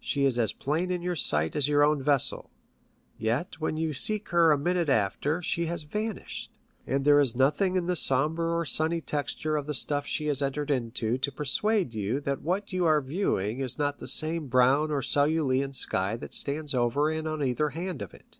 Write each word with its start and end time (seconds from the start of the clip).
She 0.00 0.26
is 0.26 0.38
as 0.38 0.52
plain 0.52 0.90
in 0.90 1.00
your 1.00 1.16
sight 1.16 1.56
as 1.56 1.66
your 1.66 1.82
own 1.82 2.02
vessel; 2.02 2.50
yet 3.16 3.58
when 3.58 3.78
you 3.78 3.94
seek 3.94 4.28
her 4.28 4.52
a 4.52 4.58
minute 4.58 4.90
after, 4.90 5.40
she 5.40 5.64
has 5.64 5.84
vanished, 5.84 6.58
and 6.86 7.06
there 7.06 7.18
is 7.18 7.34
nothing 7.34 7.72
in^the 7.72 7.96
sombre 7.96 8.46
or 8.54 8.66
sunny 8.66 9.00
texture 9.00 9.56
of 9.56 9.66
the 9.66 9.72
stuff 9.72 10.04
she 10.04 10.26
has 10.26 10.42
entered 10.42 10.68
to 10.96 11.18
persuade 11.34 11.94
you 11.94 12.20
that 12.20 12.42
what 12.42 12.74
you 12.74 12.84
are 12.84 13.00
viewing 13.00 13.60
is 13.60 13.78
not 13.78 13.96
the 13.96 14.08
same 14.08 14.48
brown 14.48 14.90
or 14.90 15.00
cerulean 15.00 15.72
sky 15.72 16.16
that 16.18 16.34
stands 16.34 16.74
over 16.74 17.10
and 17.10 17.26
on 17.26 17.42
either 17.42 17.70
hand 17.70 18.02
of 18.02 18.12
it. 18.12 18.36